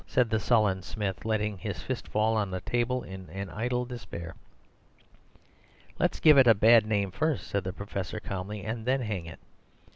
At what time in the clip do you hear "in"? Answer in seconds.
3.03-3.29